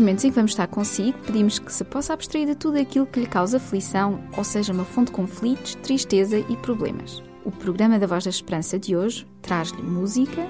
[0.00, 3.20] Momentos em que vamos estar consigo, pedimos que se possa abstrair de tudo aquilo que
[3.20, 7.22] lhe causa aflição, ou seja, uma fonte de conflitos, tristeza e problemas.
[7.44, 10.46] O programa da Voz da Esperança de hoje traz-lhe música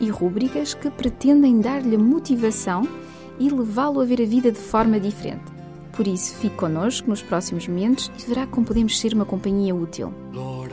[0.00, 2.86] e rúbricas que pretendem dar-lhe motivação
[3.38, 5.44] e levá-lo a ver a vida de forma diferente.
[5.92, 10.14] Por isso, fique connosco nos próximos momentos e verá como podemos ser uma companhia útil.
[10.32, 10.72] Lord,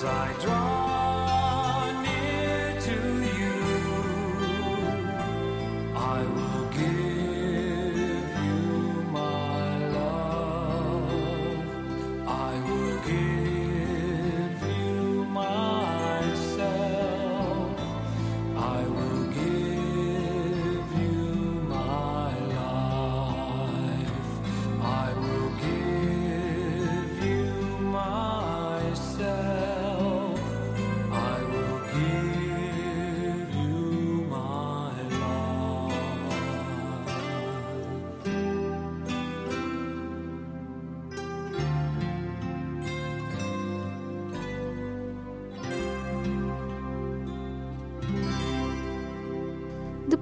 [0.00, 0.99] As I draw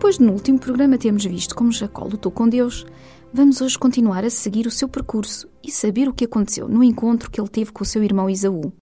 [0.09, 2.87] Depois de no último programa termos visto como Jacó lutou com Deus,
[3.31, 7.31] vamos hoje continuar a seguir o seu percurso e saber o que aconteceu no encontro
[7.31, 8.73] que ele teve com o seu irmão Isaú.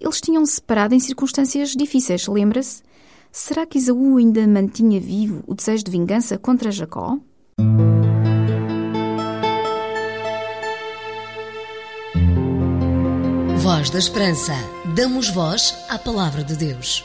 [0.00, 2.82] Eles tinham se separado em circunstâncias difíceis, lembra-se?
[3.30, 7.18] Será que Isaú ainda mantinha vivo o desejo de vingança contra Jacó?
[13.58, 14.54] Voz da Esperança.
[14.96, 17.04] Damos voz à palavra de Deus.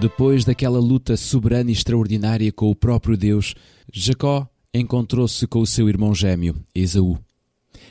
[0.00, 3.54] Depois daquela luta soberana e extraordinária com o próprio Deus,
[3.92, 7.16] Jacó encontrou-se com o seu irmão gêmeo, Esaú.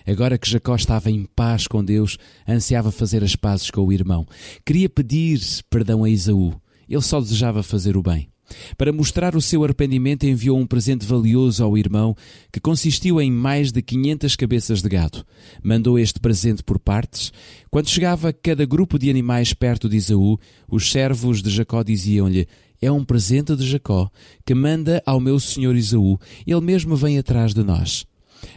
[0.05, 2.17] Agora que Jacó estava em paz com Deus,
[2.47, 4.27] ansiava fazer as pazes com o irmão.
[4.65, 5.39] Queria pedir
[5.69, 6.53] perdão a Esaú.
[6.89, 8.32] Ele só desejava fazer o bem.
[8.77, 12.15] Para mostrar o seu arrependimento, enviou um presente valioso ao irmão,
[12.51, 15.25] que consistiu em mais de 500 cabeças de gado.
[15.63, 17.31] Mandou este presente por partes.
[17.69, 20.39] Quando chegava cada grupo de animais perto de Esaú,
[20.69, 22.47] os servos de Jacó diziam-lhe:
[22.81, 24.09] É um presente de Jacó,
[24.45, 28.05] que manda ao meu senhor Esaú, ele mesmo vem atrás de nós.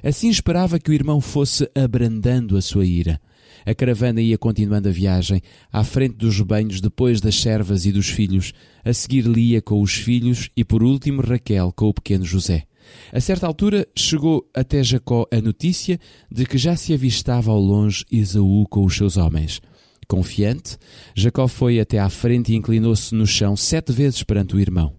[0.07, 3.21] Assim esperava que o irmão fosse abrandando a sua ira.
[3.67, 5.43] A caravana ia continuando a viagem,
[5.73, 8.53] à frente dos rebanhos, depois das servas e dos filhos,
[8.85, 12.69] a seguir Lia com os filhos e por último Raquel com o pequeno José.
[13.13, 15.99] A certa altura chegou até Jacó a notícia
[16.31, 19.61] de que já se avistava ao longe Esaú com os seus homens.
[20.07, 20.79] Confiante,
[21.17, 24.95] Jacó foi até à frente e inclinou-se no chão sete vezes perante o irmão.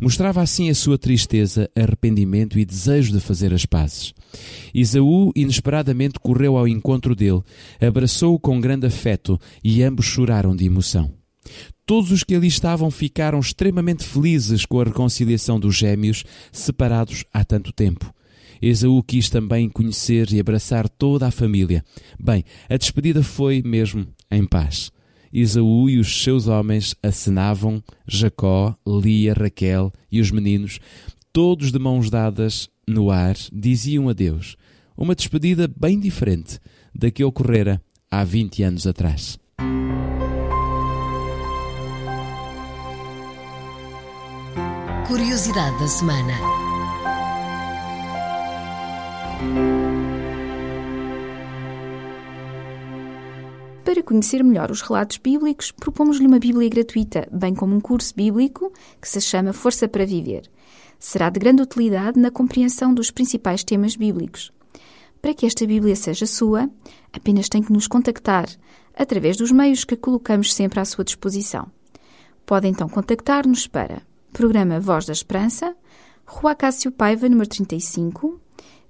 [0.00, 4.14] Mostrava assim a sua tristeza, arrependimento e desejo de fazer as pazes.
[4.74, 7.42] Isaú inesperadamente correu ao encontro dele,
[7.80, 11.12] abraçou-o com grande afeto e ambos choraram de emoção.
[11.84, 17.44] Todos os que ali estavam ficaram extremamente felizes com a reconciliação dos gêmeos, separados há
[17.44, 18.12] tanto tempo.
[18.62, 21.84] Esaú quis também conhecer e abraçar toda a família.
[22.18, 24.92] Bem, a despedida foi mesmo em paz.
[25.32, 30.78] Esaú e os seus homens acenavam, Jacó, Lia, Raquel e os meninos,
[31.32, 34.56] todos de mãos dadas no ar, diziam adeus.
[34.96, 36.58] Uma despedida bem diferente
[36.94, 37.80] da que ocorrera
[38.10, 39.38] há 20 anos atrás.
[45.06, 46.62] Curiosidade da semana.
[54.02, 58.72] Para conhecer melhor os relatos bíblicos, propomos-lhe uma Bíblia gratuita, bem como um curso bíblico
[59.00, 60.50] que se chama Força para Viver.
[60.98, 64.52] Será de grande utilidade na compreensão dos principais temas bíblicos.
[65.20, 66.68] Para que esta Bíblia seja sua,
[67.12, 68.48] apenas tem que nos contactar
[68.92, 71.70] através dos meios que colocamos sempre à sua disposição.
[72.44, 74.02] Pode então contactar-nos para
[74.32, 75.76] Programa Voz da Esperança,
[76.26, 78.40] Rua Cássio Paiva, número 35,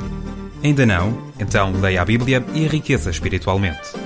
[0.64, 1.16] Ainda não?
[1.38, 4.06] Então leia a Bíblia e enriqueça espiritualmente.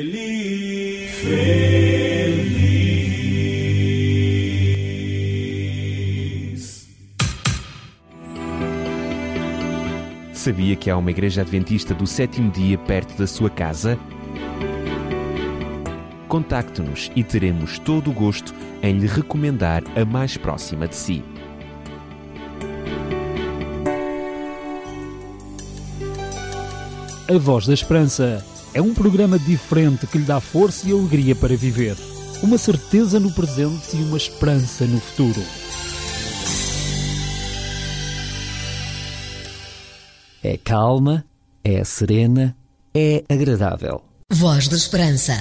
[10.41, 13.95] Sabia que há uma igreja adventista do sétimo dia perto da sua casa?
[16.27, 18.51] Contacte-nos e teremos todo o gosto
[18.81, 21.23] em lhe recomendar a mais próxima de si.
[27.29, 28.43] A Voz da Esperança
[28.73, 31.95] é um programa diferente que lhe dá força e alegria para viver.
[32.41, 35.70] Uma certeza no presente e uma esperança no futuro.
[40.43, 41.23] É calma,
[41.63, 42.55] é serena,
[42.95, 44.01] é agradável.
[44.31, 45.33] Voz da Esperança.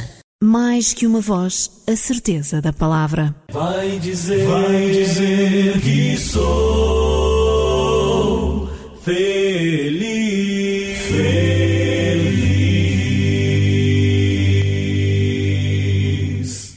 [0.42, 3.34] mais que uma voz, a certeza da palavra.
[3.52, 7.60] Vai dizer, vai dizer que sou
[9.02, 10.98] feliz,
[15.80, 16.74] feliz.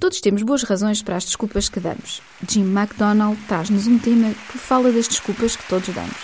[0.00, 2.20] Todos temos boas razões para as desculpas que damos.
[2.48, 6.16] Jim MacDonald traz-nos um tema que fala das desculpas que todos damos.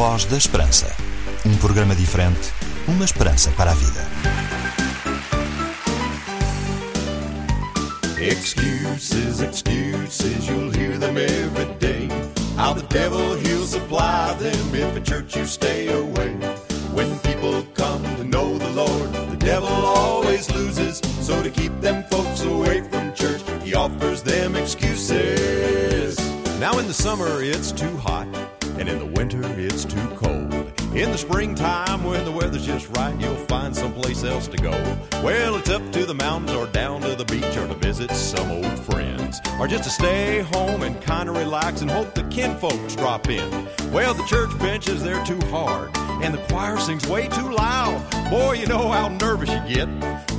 [0.00, 0.90] Voz da Esperança.
[1.44, 2.54] Um programa diferente,
[2.88, 4.00] uma esperança para a vida.
[8.18, 12.08] Excuses, excuses, you'll hear them every day.
[12.56, 16.34] How the devil he'll supply them if at church you stay away.
[16.94, 21.02] When people come to know the Lord, the devil always loses.
[21.20, 26.16] So to keep them folks away from church, he offers them excuses.
[26.58, 28.26] Now in the summer it's too hot,
[28.80, 30.52] and in the winter it's too cold.
[30.94, 34.70] In the springtime, when the weather's just right, you'll find someplace else to go.
[35.22, 38.50] Well, it's up to the mountains or down to the beach or to visit some
[38.50, 39.40] old friends.
[39.60, 43.68] Or just to stay home and kind of relax and hope the kinfolks drop in.
[43.92, 48.30] Well, the church benches, they're too hard, and the choir sings way too loud.
[48.30, 49.88] Boy, you know how nervous you get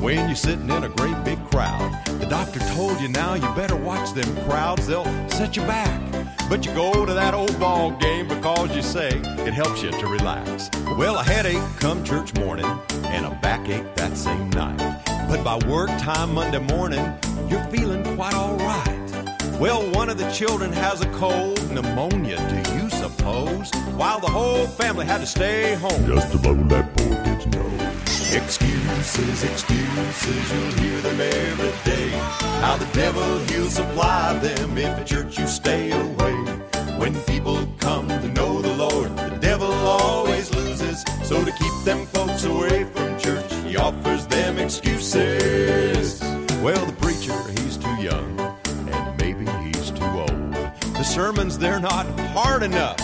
[0.01, 1.91] when you're sitting in a great big crowd.
[2.19, 5.99] The doctor told you now you better watch them crowds, they'll set you back.
[6.49, 10.07] But you go to that old ball game because you say it helps you to
[10.07, 10.69] relax.
[10.97, 12.65] Well, a headache come church morning
[13.05, 14.77] and a backache that same night.
[15.29, 17.05] But by work time Monday morning,
[17.47, 19.01] you're feeling quite all right.
[19.59, 22.70] Well, one of the children has a cold, pneumonia, do
[23.31, 26.05] hose while the whole family had to stay home.
[26.05, 27.81] Just to blow that poor kid's nose.
[28.33, 32.09] Excuses, excuses, you'll hear them every day.
[32.63, 36.35] How the devil he'll supply them if at church you stay away.
[37.01, 41.03] When people come to know the Lord, the devil always loses.
[41.23, 46.21] So to keep them folks away from church, he offers them excuses.
[46.65, 48.39] Well, the preacher, he's too young,
[48.95, 50.53] and maybe he's too old.
[50.99, 52.05] The sermons, they're not
[52.37, 52.99] hard enough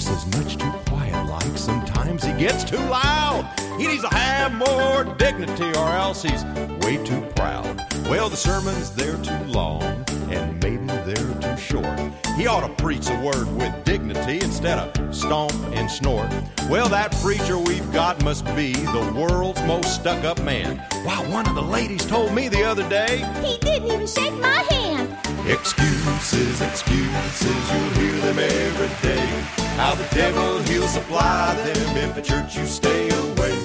[0.00, 1.56] voice is much too quiet like.
[1.56, 3.44] Sometimes he gets too loud.
[3.78, 6.44] He needs to have more dignity or else he's
[6.82, 7.64] way too proud.
[8.08, 9.82] Well, the sermon's there too long
[10.30, 11.98] and maybe they're too short.
[12.36, 16.30] He ought to preach a word with dignity instead of stomp and snort.
[16.68, 20.78] Well, that preacher we've got must be the world's most stuck up man.
[21.04, 24.64] Why, one of the ladies told me the other day, He didn't even shake my
[24.70, 24.99] hand.
[25.50, 29.26] Excuses, excuses, you'll hear them every day.
[29.74, 33.56] How the devil, he'll supply them if at church you stay away.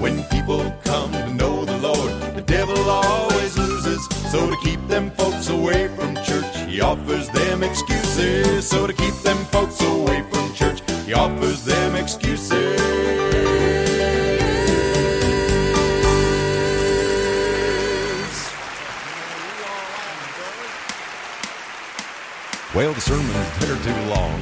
[0.00, 4.02] When people come to know the Lord, the devil always loses.
[4.32, 8.66] So to keep them folks away from church, he offers them excuses.
[8.66, 13.85] So to keep them folks away from church, he offers them excuses.
[22.76, 24.38] Well, the sermons, they're too long,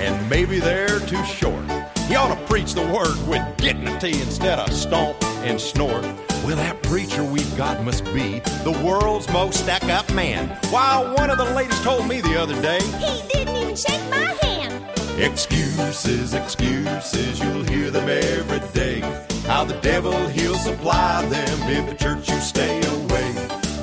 [0.00, 1.62] and maybe they're too short.
[2.08, 6.02] He ought to preach the word with dignity instead of stomp and snort.
[6.44, 10.48] Well, that preacher we've got must be the world's most stuck up man.
[10.70, 14.34] Why, one of the ladies told me the other day, He didn't even shake my
[14.42, 14.84] hand.
[15.20, 18.98] Excuses, excuses, you'll hear them every day.
[19.46, 23.30] How the devil, he'll supply them if the church you stay away.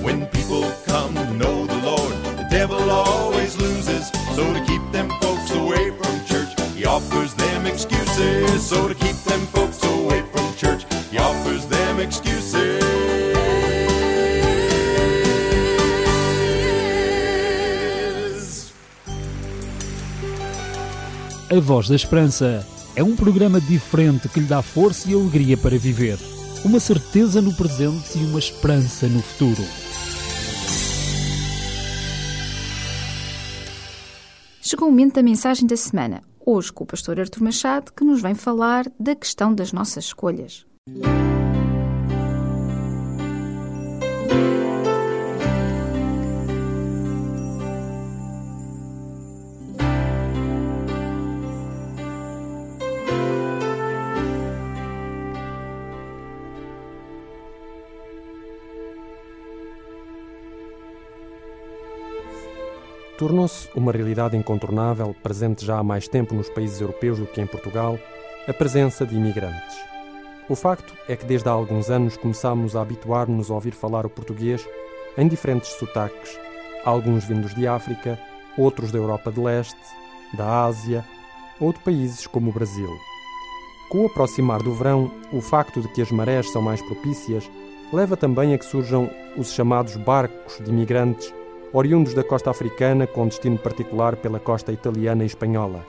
[0.03, 1.62] When people come to know
[4.35, 8.63] So to keep them folks away from church, he offers them excuses.
[8.63, 12.81] So to keep them folks away from church, he offers them excuses.
[21.51, 25.77] A Voz da Esperança é um programa diferente que lhe dá força e alegria para
[25.77, 26.17] viver.
[26.65, 29.63] Uma certeza no presente e uma esperança no futuro.
[34.65, 38.21] Chegou o momento da mensagem da semana, hoje com o pastor Artur Machado, que nos
[38.21, 40.65] vem falar da questão das nossas escolhas.
[63.23, 67.47] Tornou-se uma realidade incontornável, presente já há mais tempo nos países europeus do que em
[67.47, 67.97] Portugal,
[68.45, 69.77] a presença de imigrantes.
[70.49, 74.09] O facto é que desde há alguns anos começámos a habituar-nos a ouvir falar o
[74.09, 74.67] português
[75.17, 76.37] em diferentes sotaques,
[76.83, 78.19] alguns vindos de África,
[78.57, 79.79] outros da Europa de Leste,
[80.33, 81.05] da Ásia
[81.61, 82.89] ou de países como o Brasil.
[83.89, 87.49] Com o aproximar do verão, o facto de que as marés são mais propícias
[87.93, 91.33] leva também a que surjam os chamados barcos de imigrantes
[91.73, 95.83] oriundos da costa africana com destino particular pela costa italiana e espanhola.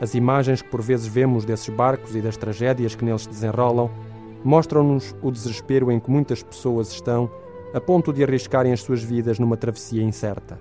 [0.00, 3.88] As imagens que por vezes vemos desses barcos e das tragédias que neles se desenrolam
[4.42, 7.30] mostram-nos o desespero em que muitas pessoas estão
[7.72, 10.58] a ponto de arriscarem as suas vidas numa travessia incerta.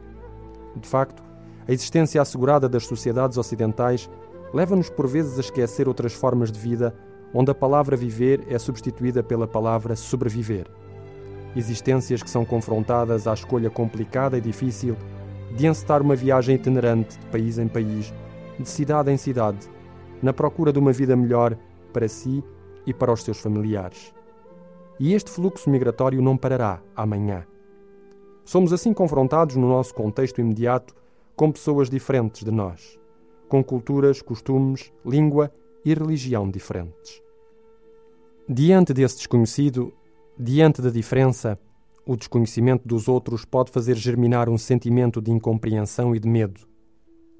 [0.75, 1.23] De facto,
[1.67, 4.07] a existência assegurada das sociedades ocidentais
[4.53, 6.95] leva-nos por vezes a esquecer outras formas de vida
[7.33, 10.67] onde a palavra viver é substituída pela palavra sobreviver.
[11.55, 14.95] Existências que são confrontadas à escolha complicada e difícil
[15.55, 18.13] de encetar uma viagem itinerante de país em país,
[18.59, 19.69] de cidade em cidade,
[20.21, 21.57] na procura de uma vida melhor
[21.93, 22.43] para si
[22.85, 24.13] e para os seus familiares.
[24.99, 27.45] E este fluxo migratório não parará amanhã.
[28.43, 30.95] Somos assim confrontados no nosso contexto imediato
[31.35, 32.97] com pessoas diferentes de nós,
[33.47, 35.51] com culturas, costumes, língua
[35.85, 37.21] e religião diferentes.
[38.49, 39.93] Diante desse desconhecido,
[40.39, 41.59] diante da diferença,
[42.05, 46.61] o desconhecimento dos outros pode fazer germinar um sentimento de incompreensão e de medo.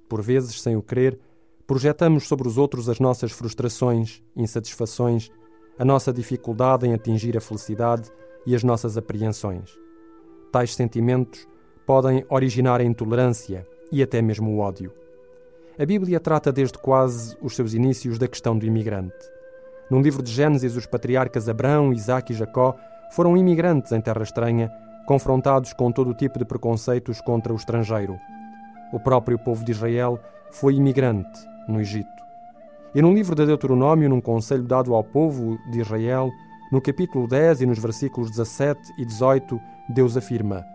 [0.09, 1.19] Por vezes, sem o querer,
[1.65, 5.29] projetamos sobre os outros as nossas frustrações, insatisfações,
[5.77, 8.09] a nossa dificuldade em atingir a felicidade
[8.45, 9.77] e as nossas apreensões.
[10.51, 11.47] Tais sentimentos
[11.85, 14.91] podem originar a intolerância e até mesmo o ódio.
[15.77, 19.36] A Bíblia trata desde quase os seus inícios da questão do imigrante.
[19.89, 22.75] No livro de Gênesis, os patriarcas Abraão, Isaac e Jacó
[23.11, 24.69] foram imigrantes em terra estranha,
[25.05, 28.19] confrontados com todo o tipo de preconceitos contra o estrangeiro.
[28.91, 30.19] O próprio povo de Israel
[30.51, 31.39] foi imigrante
[31.69, 32.09] no Egito.
[32.93, 36.29] E no livro de Deuteronômio, num conselho dado ao povo de Israel,
[36.69, 40.65] no capítulo 10 e nos versículos 17 e 18, Deus afirma: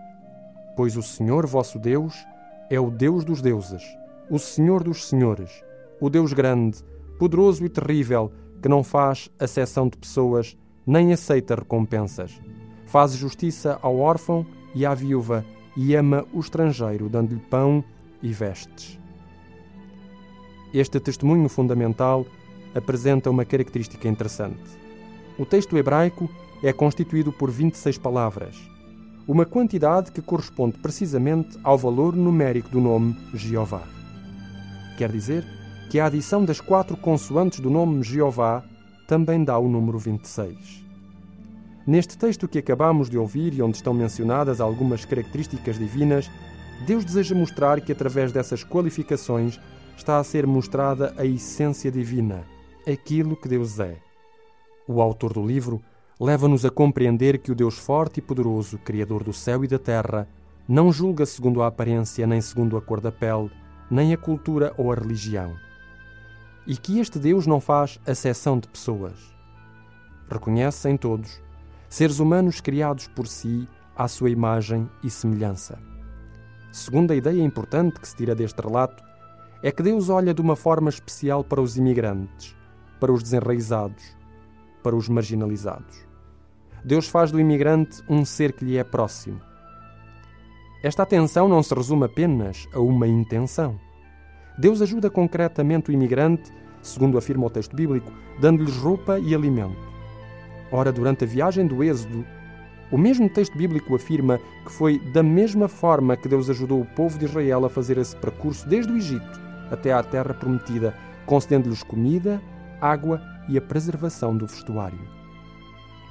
[0.75, 2.27] Pois o Senhor vosso Deus
[2.71, 3.83] é o Deus dos deuses,
[4.31, 5.63] o Senhor dos senhores,
[6.01, 6.83] o Deus grande,
[7.19, 12.41] poderoso e terrível, que não faz acessão de pessoas, nem aceita recompensas.
[12.87, 15.45] Faz justiça ao órfão e à viúva,
[15.77, 17.83] e ama o estrangeiro, dando-lhe pão
[18.23, 18.99] e vestes.
[20.73, 22.25] Este testemunho fundamental
[22.75, 24.63] apresenta uma característica interessante.
[25.39, 26.31] O texto hebraico
[26.63, 28.57] é constituído por 26 palavras,
[29.27, 33.83] uma quantidade que corresponde precisamente ao valor numérico do nome Jeová.
[34.97, 35.45] Quer dizer
[35.93, 38.65] que a adição das quatro consoantes do nome Jeová
[39.07, 40.83] também dá o número 26.
[41.87, 46.31] Neste texto que acabamos de ouvir e onde estão mencionadas algumas características divinas,
[46.87, 49.61] Deus deseja mostrar que através dessas qualificações
[49.95, 52.43] está a ser mostrada a essência divina,
[52.91, 53.99] aquilo que Deus é.
[54.89, 55.79] O autor do livro
[56.19, 60.27] leva-nos a compreender que o Deus forte e poderoso, Criador do céu e da terra,
[60.67, 63.51] não julga segundo a aparência, nem segundo a cor da pele,
[63.91, 65.55] nem a cultura ou a religião.
[66.67, 69.35] E que este Deus não faz acessão de pessoas.
[70.31, 71.43] Reconhece em todos
[71.89, 75.79] seres humanos criados por si à sua imagem e semelhança.
[76.73, 79.05] Segunda ideia importante que se tira deste relato
[79.63, 82.57] é que Deus olha de uma forma especial para os imigrantes,
[82.99, 84.17] para os desenraizados,
[84.83, 86.07] para os marginalizados.
[86.83, 89.41] Deus faz do imigrante um ser que lhe é próximo.
[90.83, 93.79] Esta atenção não se resume apenas a uma intenção.
[94.63, 99.77] Deus ajuda concretamente o imigrante, segundo afirma o texto bíblico, dando-lhes roupa e alimento.
[100.71, 102.25] Ora, durante a viagem do Êxodo,
[102.89, 107.19] o mesmo texto bíblico afirma que foi da mesma forma que Deus ajudou o povo
[107.19, 110.95] de Israel a fazer esse percurso desde o Egito até à terra prometida,
[111.27, 112.41] concedendo-lhes comida,
[112.81, 115.01] água e a preservação do vestuário.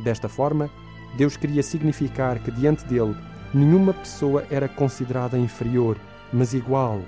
[0.04, 0.70] Desta forma,
[1.16, 3.16] Deus queria significar que diante dele
[3.54, 5.96] nenhuma pessoa era considerada inferior,
[6.34, 7.00] mas igual,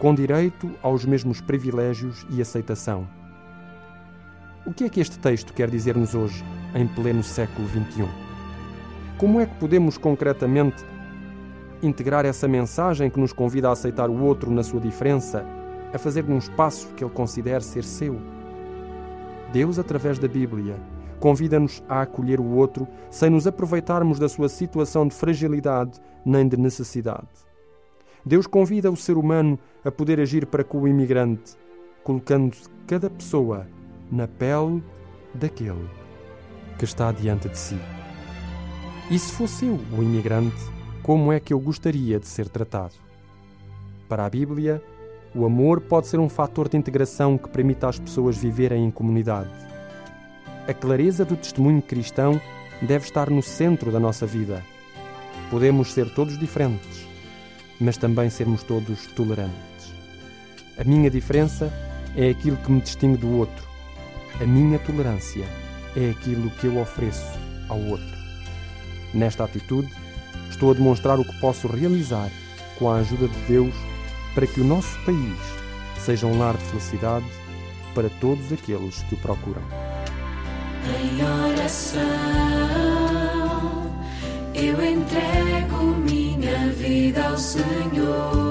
[0.00, 3.06] com direito aos mesmos privilégios e aceitação.
[4.64, 6.42] O que é que este texto quer dizer-nos hoje,
[6.74, 8.08] em pleno século XXI?
[9.18, 10.82] Como é que podemos concretamente
[11.82, 15.44] integrar essa mensagem que nos convida a aceitar o outro na sua diferença,
[15.92, 18.18] a fazer um espaço que ele considere ser seu?
[19.52, 20.76] Deus, através da Bíblia,
[21.18, 26.56] convida-nos a acolher o outro sem nos aproveitarmos da sua situação de fragilidade nem de
[26.56, 27.49] necessidade.
[28.24, 31.56] Deus convida o ser humano a poder agir para com o imigrante,
[32.04, 32.56] colocando
[32.86, 33.66] cada pessoa
[34.10, 34.82] na pele
[35.34, 35.88] daquele
[36.78, 37.78] que está diante de si.
[39.10, 40.56] E se fosse eu o imigrante,
[41.02, 42.94] como é que eu gostaria de ser tratado?
[44.08, 44.82] Para a Bíblia,
[45.34, 49.50] o amor pode ser um fator de integração que permita às pessoas viverem em comunidade.
[50.66, 52.40] A clareza do testemunho cristão
[52.82, 54.64] deve estar no centro da nossa vida.
[55.50, 57.06] Podemos ser todos diferentes,
[57.80, 59.94] mas também sermos todos tolerantes.
[60.78, 61.72] A minha diferença
[62.16, 63.68] é aquilo que me distingue do outro.
[64.40, 65.44] A minha tolerância
[65.96, 67.38] é aquilo que eu ofereço
[67.68, 68.20] ao outro.
[69.12, 69.90] Nesta atitude,
[70.50, 72.30] estou a demonstrar o que posso realizar
[72.78, 73.74] com a ajuda de Deus
[74.34, 75.38] para que o nosso país
[75.98, 77.26] seja um lar de felicidade
[77.94, 79.62] para todos aqueles que o procuram.
[80.84, 82.00] Em oração,
[84.54, 85.94] eu entrego
[86.50, 88.48] minha vida ao Senhor.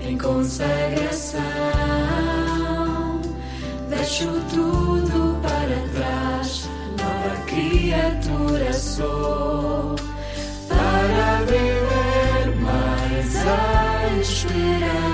[0.00, 1.40] Em consagração,
[3.88, 9.96] deixo tudo para trás, nova criatura sou.
[10.68, 15.09] Para viver mais a esperança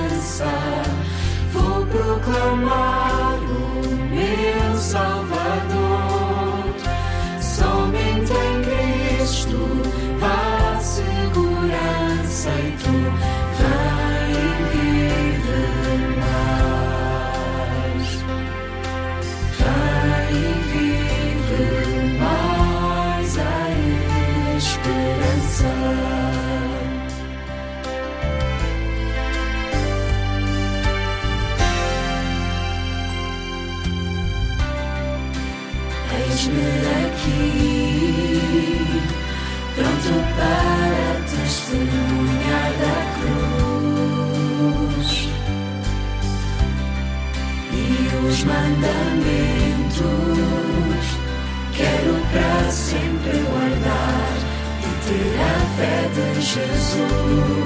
[56.57, 57.66] de Jesus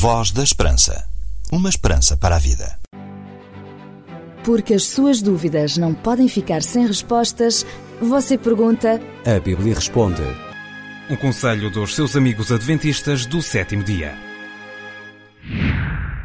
[0.00, 1.06] Voz da Esperança.
[1.52, 2.80] Uma esperança para a vida.
[4.42, 7.66] Porque as suas dúvidas não podem ficar sem respostas,
[8.00, 8.98] você pergunta.
[9.26, 10.22] A Bíblia responde.
[11.10, 14.14] Um conselho dos seus amigos adventistas do sétimo dia.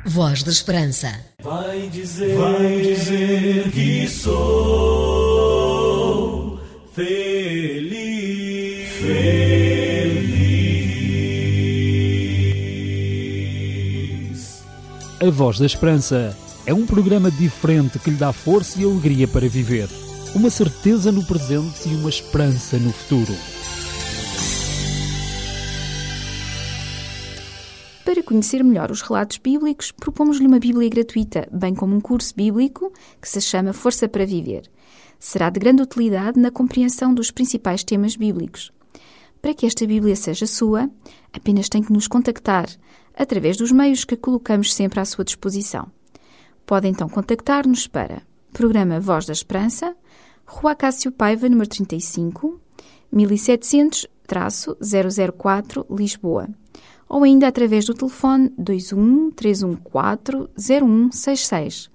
[0.05, 1.11] Voz da Esperança.
[1.43, 4.54] Vai dizer, vai dizer que sou
[15.25, 19.49] A Voz da Esperança é um programa diferente que lhe dá força e alegria para
[19.49, 19.89] viver.
[20.35, 23.33] Uma certeza no presente e uma esperança no futuro.
[28.03, 32.93] Para conhecer melhor os relatos bíblicos, propomos-lhe uma Bíblia gratuita, bem como um curso bíblico
[33.19, 34.69] que se chama Força para Viver.
[35.17, 38.71] Será de grande utilidade na compreensão dos principais temas bíblicos.
[39.41, 40.87] Para que esta Bíblia seja sua,
[41.33, 42.67] apenas tem que nos contactar
[43.15, 45.85] através dos meios que colocamos sempre à sua disposição.
[46.65, 49.95] Pode então contactar-nos para Programa Voz da Esperança,
[50.45, 52.59] Rua Cássio Paiva, número 35,
[53.13, 56.49] 1700-004, Lisboa.
[57.07, 61.93] Ou ainda através do telefone 21 314 0166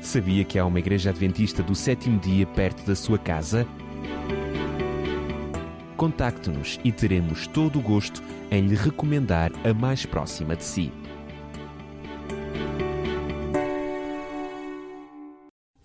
[0.00, 3.66] Sabia que há uma igreja adventista do sétimo dia perto da sua casa?
[5.96, 10.92] Contacte-nos e teremos todo o gosto em lhe recomendar a mais próxima de si.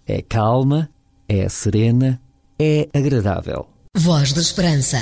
[0.07, 0.89] É calma,
[1.27, 2.21] é serena,
[2.57, 3.67] é agradável.
[3.97, 4.97] Voz da Esperança.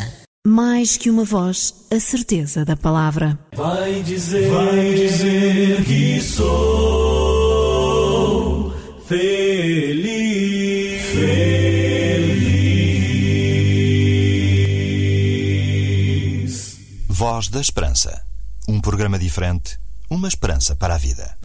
[0.45, 3.39] Mais que uma voz, a certeza da palavra.
[3.55, 7.22] Vai dizer, vai dizer que sou
[9.17, 11.01] feliz.
[11.11, 11.43] Feliz.
[17.07, 18.23] Voz da Esperança.
[18.67, 21.37] Um programa diferente, uma esperança para a vida.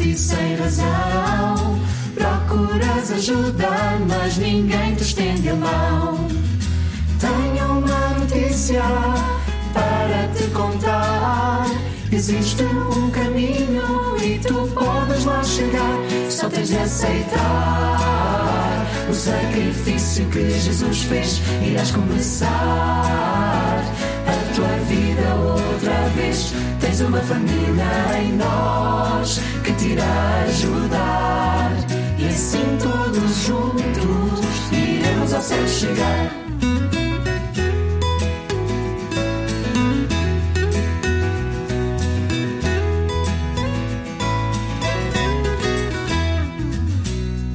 [0.00, 1.78] E sem razão.
[2.14, 3.68] Procuras ajuda,
[4.08, 6.28] mas ninguém te estende a mão.
[7.20, 8.82] Tenho uma notícia
[9.72, 11.66] para te contar.
[12.10, 15.98] Existe um caminho e tu podes lá chegar.
[16.30, 17.98] Só tens de aceitar
[19.10, 21.40] o sacrifício que Jesus fez.
[21.62, 23.67] Irás começar
[24.58, 26.52] tua vida outra vez.
[26.80, 31.72] Tens uma família em nós que te irá ajudar.
[32.18, 34.40] E assim todos juntos
[34.72, 36.32] iremos ao céu chegar.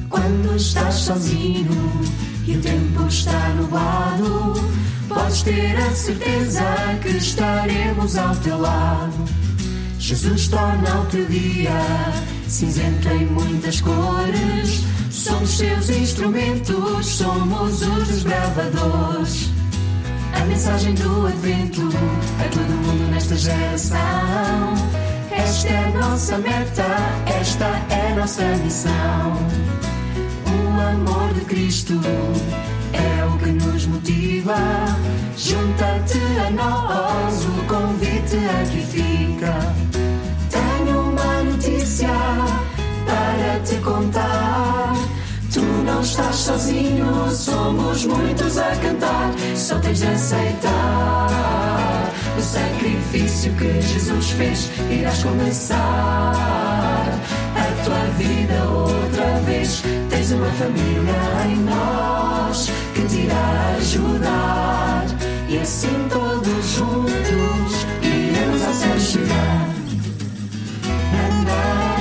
[0.08, 1.90] Quando estás sozinho
[2.46, 4.54] e o tempo está nublado,
[5.14, 6.64] podes ter a certeza
[7.02, 9.24] que estaremos ao teu lado.
[9.98, 11.70] Jesus torna o teu dia
[12.48, 14.84] cinzento em muitas cores.
[15.10, 19.50] Somos seus instrumentos, somos os desbravadores.
[20.34, 21.82] A mensagem do Advento
[22.40, 23.98] a todo mundo nesta geração.
[25.30, 26.86] Esta é a nossa meta,
[27.40, 29.36] esta é a nossa missão.
[30.46, 31.94] O amor de Cristo
[32.92, 33.63] é o que nos
[36.54, 39.54] nós, o convite aqui fica.
[40.50, 42.08] Tenho uma notícia
[43.04, 44.94] para te contar.
[45.52, 49.32] Tu não estás sozinho, somos muitos a cantar.
[49.54, 51.34] Só tens de aceitar
[52.36, 54.68] o sacrifício que Jesus fez.
[54.90, 56.34] Irás começar
[57.56, 59.80] a tua vida outra vez.
[60.10, 61.14] Tens uma família
[61.48, 65.04] em nós que te irá ajudar.
[65.48, 66.23] E assim todos
[66.74, 69.74] juntos iremos à santidade.
[71.12, 71.60] Na, na,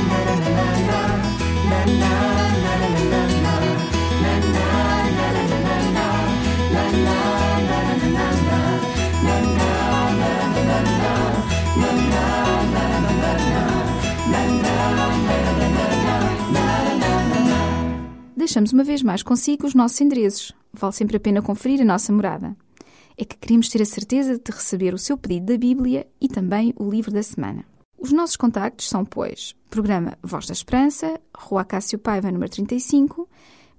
[0.10, 3.54] na, na, na, na, na, na.
[18.54, 20.52] deixamos uma vez mais consigo os nossos endereços.
[20.72, 22.56] Vale sempre a pena conferir a nossa morada.
[23.24, 26.74] É que queremos ter a certeza de receber o seu pedido da Bíblia e também
[26.76, 27.64] o livro da semana.
[27.98, 33.30] Os nossos contactos são, pois, Programa Voz da Esperança, Rua Cássio Paiva, número 35,